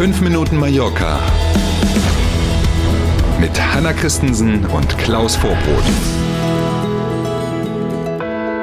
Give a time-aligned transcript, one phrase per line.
[0.00, 1.20] 5 Minuten Mallorca
[3.38, 6.29] mit Hanna Christensen und Klaus Vorbrot.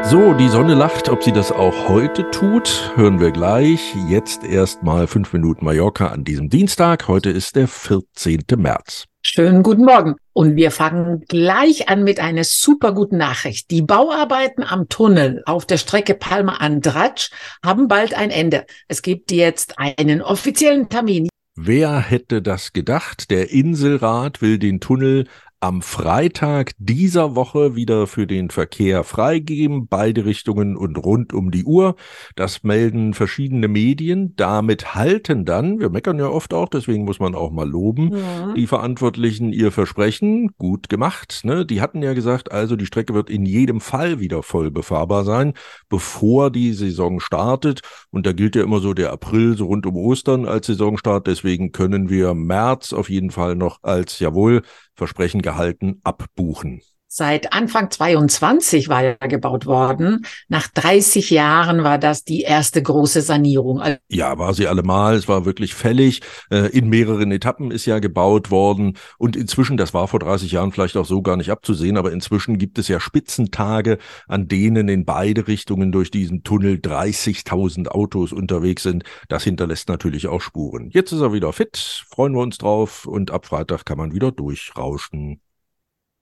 [0.09, 1.09] So, die Sonne lacht.
[1.09, 3.93] Ob sie das auch heute tut, hören wir gleich.
[4.07, 7.09] Jetzt erstmal 5 Minuten Mallorca an diesem Dienstag.
[7.09, 8.43] Heute ist der 14.
[8.55, 9.03] März.
[9.21, 10.15] Schönen guten Morgen.
[10.31, 13.69] Und wir fangen gleich an mit einer super guten Nachricht.
[13.69, 17.29] Die Bauarbeiten am Tunnel auf der Strecke Palma-Andratsch
[17.61, 18.65] haben bald ein Ende.
[18.87, 21.27] Es gibt jetzt einen offiziellen Termin.
[21.59, 23.31] Wer hätte das gedacht?
[23.31, 25.27] Der Inselrat will den Tunnel
[25.59, 31.63] am Freitag dieser Woche wieder für den Verkehr freigeben, beide Richtungen und rund um die
[31.63, 31.95] Uhr.
[32.35, 34.35] Das melden verschiedene Medien.
[34.35, 38.53] Damit halten dann, wir meckern ja oft auch, deswegen muss man auch mal loben, ja.
[38.53, 40.51] die Verantwortlichen ihr Versprechen.
[40.57, 41.41] Gut gemacht.
[41.43, 41.65] Ne?
[41.65, 45.53] Die hatten ja gesagt, also die Strecke wird in jedem Fall wieder voll befahrbar sein,
[45.89, 47.81] bevor die Saison startet.
[48.11, 51.25] Und da gilt ja immer so der April, so rund um Ostern als Saisonstart.
[51.25, 54.61] Deswegen können wir März auf jeden Fall noch als, jawohl,
[54.97, 56.81] Versprechen gehalten, abbuchen.
[57.17, 60.23] Seit Anfang 22 war ja gebaut worden.
[60.49, 63.81] Nach 30 Jahren war das die erste große Sanierung.
[64.07, 65.15] Ja, war sie allemal.
[65.15, 66.21] Es war wirklich fällig.
[66.51, 68.99] Äh, in mehreren Etappen ist ja gebaut worden.
[69.17, 72.59] Und inzwischen, das war vor 30 Jahren vielleicht auch so gar nicht abzusehen, aber inzwischen
[72.59, 78.83] gibt es ja Spitzentage, an denen in beide Richtungen durch diesen Tunnel 30.000 Autos unterwegs
[78.83, 79.03] sind.
[79.27, 80.91] Das hinterlässt natürlich auch Spuren.
[80.93, 82.05] Jetzt ist er wieder fit.
[82.11, 83.07] Freuen wir uns drauf.
[83.07, 85.41] Und ab Freitag kann man wieder durchrauschen.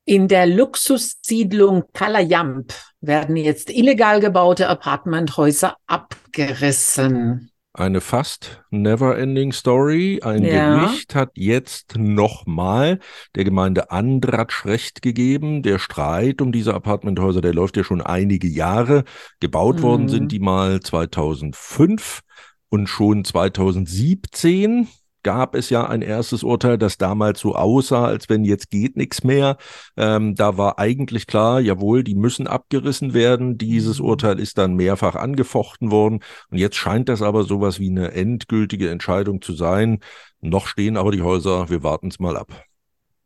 [0.08, 7.50] In der Luxussiedlung Kalayamp werden jetzt illegal gebaute Apartmenthäuser abgerissen.
[7.74, 10.22] Eine fast never-ending Story.
[10.24, 10.86] Ein ja.
[10.86, 13.00] Gericht hat jetzt nochmal
[13.34, 15.64] der Gemeinde Andratsch Recht gegeben.
[15.64, 19.06] Der Streit um diese Apartmenthäuser, der läuft ja schon einige Jahre.
[19.40, 19.82] Gebaut mhm.
[19.82, 22.22] worden sind die mal 2005
[22.70, 24.88] und schon 2017
[25.26, 29.24] gab es ja ein erstes Urteil, das damals so aussah, als wenn jetzt geht nichts
[29.24, 29.58] mehr.
[29.98, 33.58] Ähm, da war eigentlich klar, jawohl, die müssen abgerissen werden.
[33.58, 34.06] Dieses mhm.
[34.06, 36.20] Urteil ist dann mehrfach angefochten worden.
[36.52, 40.00] Und jetzt scheint das aber sowas wie eine endgültige Entscheidung zu sein.
[40.42, 41.72] Noch stehen aber die Häuser.
[41.72, 42.64] Wir warten es mal ab.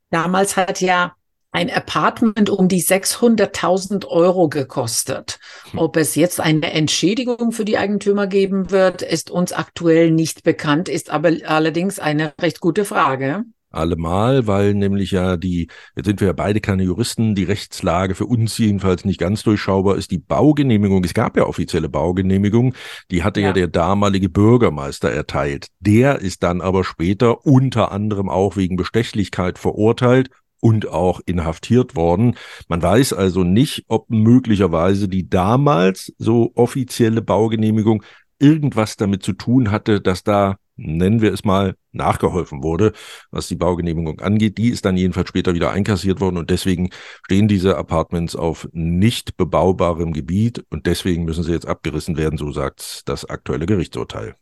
[0.10, 1.14] Damals hat ja
[1.52, 5.40] ein Apartment um die 600.000 Euro gekostet.
[5.72, 5.80] Hm.
[5.80, 10.90] Ob es jetzt eine Entschädigung für die Eigentümer geben wird, ist uns aktuell nicht bekannt,
[10.90, 13.46] ist aber allerdings eine recht gute Frage.
[13.72, 18.26] Allemal, weil nämlich ja die, jetzt sind wir ja beide keine Juristen, die Rechtslage für
[18.26, 20.10] uns jedenfalls nicht ganz durchschaubar ist.
[20.10, 22.74] Die Baugenehmigung, es gab ja offizielle Baugenehmigung,
[23.12, 25.68] die hatte ja, ja der damalige Bürgermeister erteilt.
[25.80, 30.32] Der ist dann aber später unter anderem auch wegen Bestechlichkeit verurteilt
[30.62, 32.36] und auch inhaftiert worden.
[32.68, 38.04] Man weiß also nicht, ob möglicherweise die damals so offizielle Baugenehmigung
[38.40, 42.94] irgendwas damit zu tun hatte, dass da, nennen wir es mal, nachgeholfen wurde,
[43.32, 44.58] was die Baugenehmigung angeht.
[44.58, 46.90] Die ist dann jedenfalls später wieder einkassiert worden und deswegen
[47.26, 52.52] stehen diese Apartments auf nicht bebaubarem Gebiet und deswegen müssen sie jetzt abgerissen werden, so
[52.52, 54.36] sagt das aktuelle Gerichtsurteil.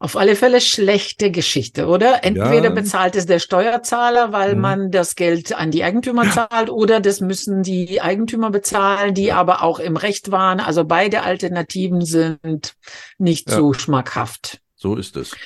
[0.00, 2.24] Auf alle Fälle schlechte Geschichte, oder?
[2.24, 2.70] Entweder ja.
[2.70, 4.60] bezahlt es der Steuerzahler, weil mhm.
[4.60, 9.36] man das Geld an die Eigentümer zahlt, oder das müssen die Eigentümer bezahlen, die ja.
[9.36, 10.60] aber auch im Recht waren.
[10.60, 12.74] Also beide Alternativen sind
[13.18, 13.56] nicht ja.
[13.56, 14.60] so schmackhaft.
[14.74, 15.36] So ist es.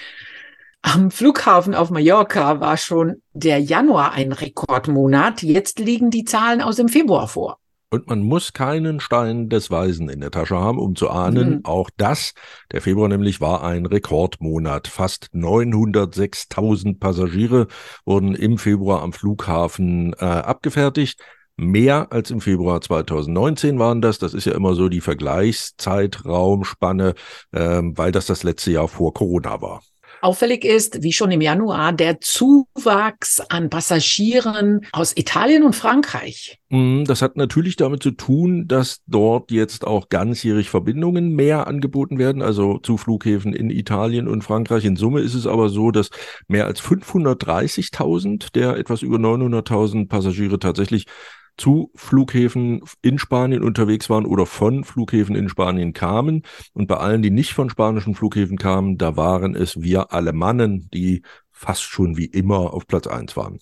[0.83, 5.43] Am Flughafen auf Mallorca war schon der Januar ein Rekordmonat.
[5.43, 7.59] Jetzt liegen die Zahlen aus dem Februar vor.
[7.88, 11.60] Und man muss keinen Stein des Weisen in der Tasche haben, um zu ahnen, mhm.
[11.64, 12.34] auch das,
[12.72, 14.88] der Februar nämlich war ein Rekordmonat.
[14.88, 17.69] Fast 906.000 Passagiere
[18.04, 21.20] wurden im Februar am Flughafen äh, abgefertigt.
[21.56, 24.18] Mehr als im Februar 2019 waren das.
[24.18, 27.14] Das ist ja immer so die Vergleichszeitraumspanne,
[27.53, 29.80] äh, weil das das letzte Jahr vor Corona war.
[30.21, 36.59] Auffällig ist, wie schon im Januar, der Zuwachs an Passagieren aus Italien und Frankreich.
[36.69, 42.18] Mhm, das hat natürlich damit zu tun, dass dort jetzt auch ganzjährig Verbindungen mehr angeboten
[42.18, 44.84] werden, also zu Flughäfen in Italien und Frankreich.
[44.84, 46.10] In Summe ist es aber so, dass
[46.48, 51.07] mehr als 530.000 der etwas über 900.000 Passagiere tatsächlich
[51.56, 56.42] zu Flughäfen in Spanien unterwegs waren oder von Flughäfen in Spanien kamen.
[56.72, 61.22] Und bei allen, die nicht von spanischen Flughäfen kamen, da waren es wir Alemannen, die
[61.50, 63.58] fast schon wie immer auf Platz eins waren.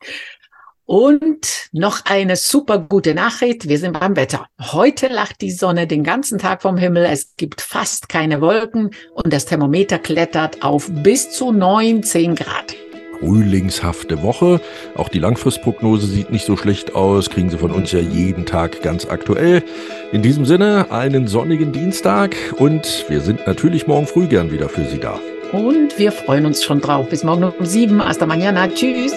[0.86, 3.68] Und noch eine super gute Nachricht.
[3.68, 4.46] Wir sind beim Wetter.
[4.60, 7.06] Heute lacht die Sonne den ganzen Tag vom Himmel.
[7.06, 12.73] Es gibt fast keine Wolken und das Thermometer klettert auf bis zu 19 Grad
[13.18, 14.60] frühlingshafte Woche.
[14.94, 18.82] Auch die Langfristprognose sieht nicht so schlecht aus, kriegen Sie von uns ja jeden Tag
[18.82, 19.62] ganz aktuell.
[20.12, 24.84] In diesem Sinne einen sonnigen Dienstag und wir sind natürlich morgen früh gern wieder für
[24.84, 25.18] Sie da.
[25.52, 27.08] Und wir freuen uns schon drauf.
[27.08, 28.04] Bis morgen um sieben.
[28.04, 28.68] Hasta mañana.
[28.72, 29.12] Tschüss.